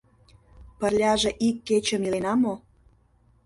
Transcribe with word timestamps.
Пырляже 0.79 1.31
ик 1.47 1.57
кечым 1.67 2.01
илена 2.07 2.33
мо? 2.43 2.53